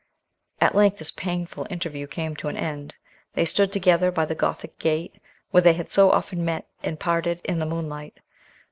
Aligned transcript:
At 0.59 0.73
length 0.73 0.97
this 0.97 1.11
painful 1.11 1.67
interview 1.69 2.07
came 2.07 2.35
to 2.37 2.47
an 2.47 2.57
end. 2.57 2.95
They 3.33 3.45
stood 3.45 3.71
together 3.71 4.09
by 4.09 4.25
the 4.25 4.33
Gothic 4.33 4.79
gate, 4.79 5.13
where 5.51 5.61
they 5.61 5.73
had 5.73 5.91
so 5.91 6.09
often 6.09 6.43
met 6.43 6.65
and 6.81 6.99
parted 6.99 7.39
in 7.43 7.59
the 7.59 7.67
moonlight. 7.67 8.17